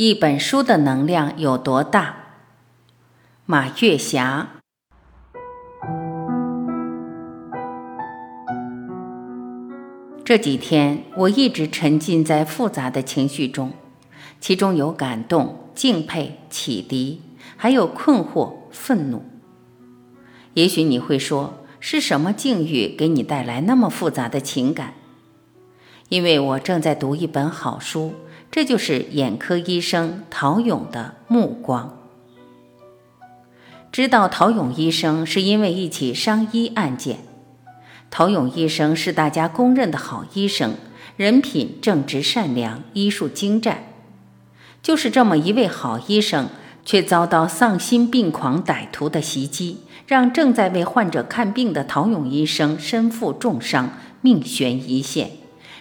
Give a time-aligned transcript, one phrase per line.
[0.00, 2.14] 一本书的能量有多大？
[3.46, 4.50] 马月霞。
[10.24, 13.72] 这几天我一直沉浸在复杂的情绪中，
[14.38, 17.20] 其中有感动、敬佩、启迪，
[17.56, 19.24] 还有困惑、愤怒。
[20.54, 24.94] 也许你会说，是什么境遇给你带来那么复杂的情感？
[26.08, 28.14] 因为我正在读一本好书。
[28.50, 31.98] 这就是眼科医生陶勇的目光。
[33.92, 37.20] 知道陶勇医生是因为一起伤医案件。
[38.10, 40.74] 陶勇医生是大家公认的好医生，
[41.16, 43.84] 人品正直善良，医术精湛。
[44.82, 46.48] 就是这么一位好医生，
[46.84, 55.30] 却遭到丧心病狂歹徒的袭击，让正在为患者看病的陶勇医生身负重伤，命悬一线。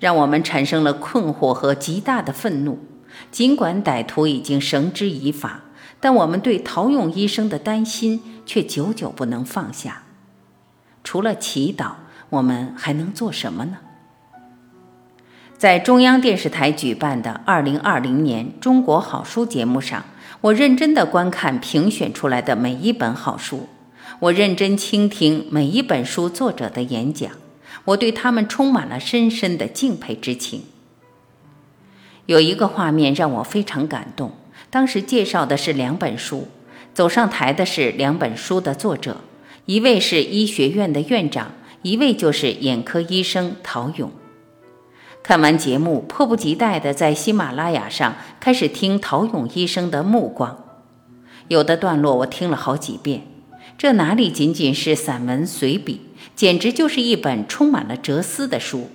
[0.00, 2.80] 让我们产生了困惑和极大的愤怒。
[3.30, 5.60] 尽管歹徒已经绳之以法，
[6.00, 10.02] 但我们对陶勇医生的担心却久久不能放下。
[11.04, 11.92] 除了祈祷，
[12.30, 13.78] 我们还能做什么呢？
[15.58, 20.04] 在中央电视台举办的二零二零年中国好书节目上，
[20.40, 23.68] 我认真地观看评选出来的每一本好书，
[24.20, 27.30] 我认真倾听每一本书作者的演讲。
[27.84, 30.62] 我对他们充满了深深的敬佩之情。
[32.26, 34.32] 有一个画面让我非常感动。
[34.68, 36.46] 当时介绍的是两本书，
[36.94, 39.16] 走上台的是两本书的作者，
[39.64, 44.12] 一位是医学院的院长，一位就是眼科医生陶勇。
[45.24, 50.64] 看完节目，迫不及待地在喜马拉雅上开始听陶勇医生的目光。
[51.48, 53.26] 有的段落我听了好几遍，
[53.80, 56.02] 这哪里仅仅是散文随笔？
[56.36, 58.90] 简直就是一本充满了哲思的书。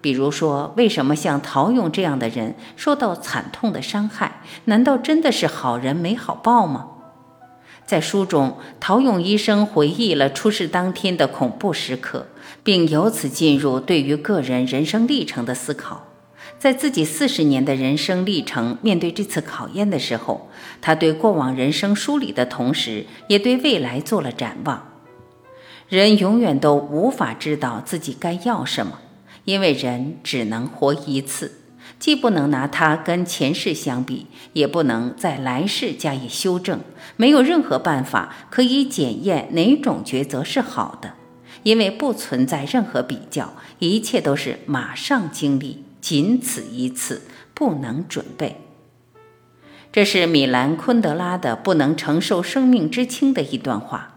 [0.00, 4.42] 比如说，为什么像陶勇这样的人受到惨痛的伤害？
[4.64, 6.88] 难道真的是好人没好报吗？
[7.86, 12.26] 在书中，陶勇医生回忆了出事当天的恐怖时刻，
[12.64, 16.05] 并由此进入对于个人人生历程的思考。
[16.58, 20.48] 在自己四十年的人生历程面对这次考验的时候，
[20.80, 24.88] 他对过往人生梳理的同时，也对未来做了展望。
[25.88, 28.98] 人永远都无法知道自己该要什么，
[29.44, 31.60] 因为人只能活一次，
[31.98, 36.80] 既不能拿它跟前世相比，也不能在来世加以修正，
[37.16, 41.12] 没有任何办法可以检验哪种抉择是好的，
[41.62, 47.22] 因为不存在任何比较，一切都是马上经历，仅此一次，
[47.52, 48.60] 不能准备。
[49.90, 54.14] 这是米兰昆德拉的《不能承受生命之轻》的一段话。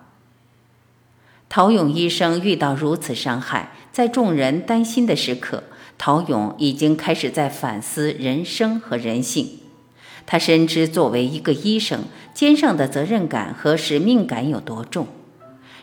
[1.50, 5.64] 陶勇医生遇到如此伤害，在众人担心的时刻，
[5.98, 9.58] 陶勇已经开始在反思人生和人性。
[10.28, 12.04] 他深知作为一个医生，
[12.36, 15.08] 肩上的责任感和使命感有多重。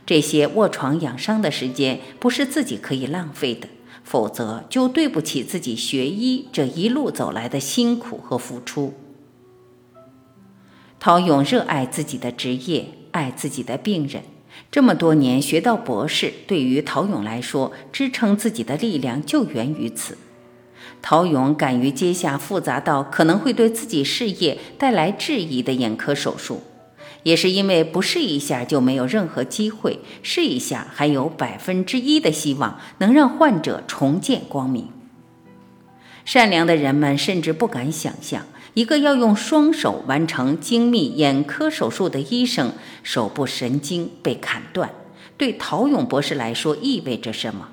[0.07, 3.67] 这些卧床养伤的时间不是自己可以浪费的，
[4.07, 8.95] 否则就对不起自己学医这一路走来的辛苦和付出。
[11.01, 14.23] 陶勇热爱自己的职业，爱自己的病人。
[14.71, 20.17] 这么多年学到博士，对于陶勇来说，支撑自己的力量就源于此。
[21.03, 26.63] 陶勇敢于接下复杂到可能会对自己事业带来质疑的眼科手术，
[27.27, 34.87] 也是因为不试一下就没有任何机会，试一下还有百分之一的希望能让患者重见光明。
[36.25, 38.47] 善良的人们甚至不敢想象。
[38.75, 44.93] 一个要用双手完成精密眼科手术的医生，手部神经被砍断，
[45.37, 47.71] 对陶勇博士来说意味着什么？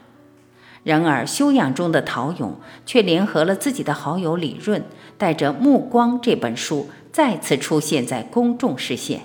[0.84, 4.84] 然而，修养中的陶勇却联合了自己的好友李润，
[5.20, 9.22] 带着《目光》这本书再次出现在公众视线。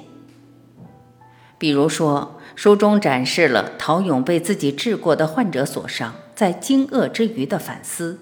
[1.59, 8.21] 比如说，书中展示了陶勇被自己治过的患者所伤，在惊愕之余的反思。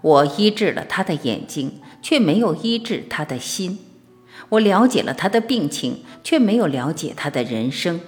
[0.00, 3.78] 我医治了他的眼睛，却没有医治他的心；
[4.50, 8.00] 我了解了他的病情，却没有了解他的人生。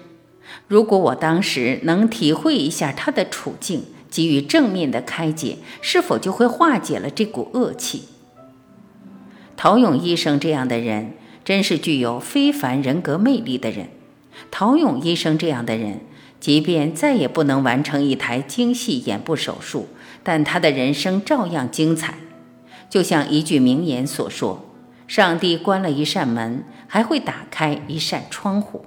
[0.69, 8.05] 如果我当时能体会一下他的处境，给予正面的开解，是否就会化解了这股恶气？
[9.57, 11.15] 陶勇医生这样的人，
[11.45, 13.89] 真是具有非凡人格魅力的人。
[14.51, 16.01] 陶勇医生这样的人。
[16.41, 19.89] 即便再也不能完成一台精细眼部手术，
[20.23, 22.15] 但他的人生照样精彩。
[22.89, 24.65] 就像一句名言所说
[25.09, 28.85] ：“上帝关了一扇门，还会打开一扇窗户。”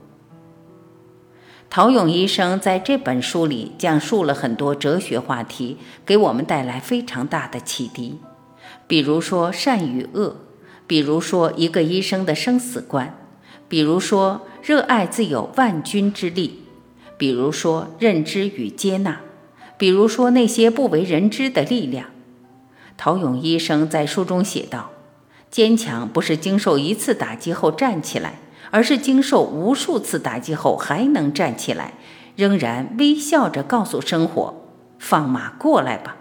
[1.70, 8.20] 陶勇医生在这本书里讲述了很多哲学话题，给我们带来非常大的启迪。
[8.88, 10.38] 比如说善与恶，
[10.88, 13.21] 比如说一个医生的生死观，
[13.72, 16.64] 比如说热爱自有万钧之力，
[17.18, 19.22] 比如说认知与接纳，
[19.78, 22.08] 比如说那些不为人知的力量。
[22.98, 24.90] 陶勇医生在书中写道
[25.50, 28.40] ：“坚强不是经受一次打击后站起来，
[28.72, 31.94] 而是经受无数次打击后还能站起来，
[32.36, 34.54] 仍然微笑着告诉生活
[35.00, 36.18] ：‘放马过来吧。’”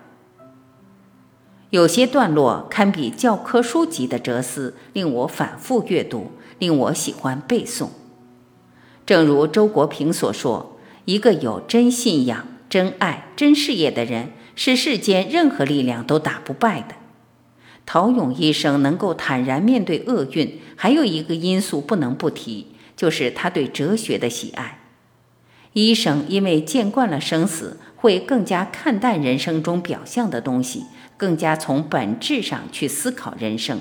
[1.70, 6.30] 有些段落堪比教科书级的哲思，令我反复阅读，
[6.60, 7.88] 令我喜欢背诵。
[9.04, 16.94] 正如周国平所说：“一个有真信仰、真爱、真事业的人，是世间任何力量都打不败的。”
[17.84, 24.78] 陶勇医生能够坦然面对厄运，还有一个因素不能不提，就是他对哲学的喜爱。
[25.72, 30.84] 医生因为见惯了生死，会更加看淡人生中表象的东西。
[31.16, 33.80] 更加从本质上去思考人生。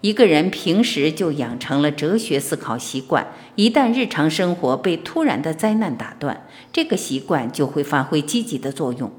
[0.00, 9.10] 一个人平时就养成了哲学思考习惯，一旦日常生活被突然的灾难打断，这个习惯就会发挥积极的作用。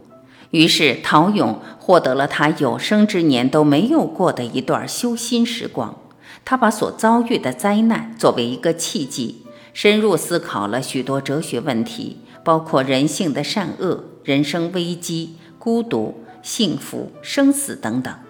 [0.51, 5.97] 于是，陶勇获得了他有生之年都没有过的一段修心时光。
[6.45, 9.43] 他把所遭遇的灾难作为一个契机，
[9.73, 16.23] 深入思考了许多哲学问题，包括人性的善恶、人生危机、孤独。
[16.41, 18.28] 幸福、生死等等。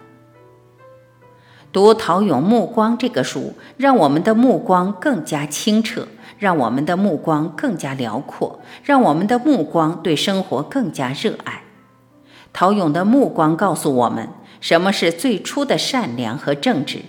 [1.71, 6.07] 读陶勇《目光》这个书，让我们的目光更加清澈，
[6.39, 11.61] 让我们的目光更加辽阔，让我们的目光对生活更加热爱。
[12.51, 14.29] 陶勇的目光告诉我们，
[14.59, 17.01] 什么是最初的善良和正直。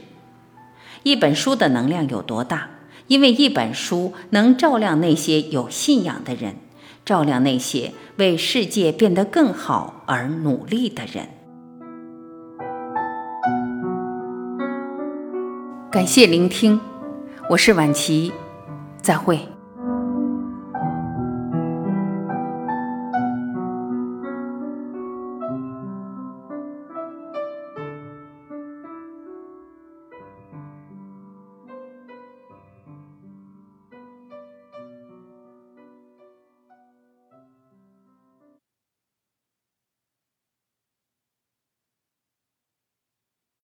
[1.05, 2.69] 一本书的能量有多大？
[3.07, 6.57] 因为一本书能照亮那些有信仰的人。
[7.03, 11.31] 照亮那些为世界变得更好而努力的人。
[15.91, 16.79] 感谢聆听，
[17.49, 18.33] 我是晚琪，
[19.03, 19.41] 再会。